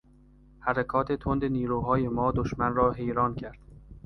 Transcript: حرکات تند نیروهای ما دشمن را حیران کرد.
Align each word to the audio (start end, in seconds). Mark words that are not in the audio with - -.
حرکات 0.59 1.11
تند 1.11 1.45
نیروهای 1.45 2.07
ما 2.07 2.31
دشمن 2.31 2.75
را 2.75 2.91
حیران 2.91 3.35
کرد. 3.35 3.59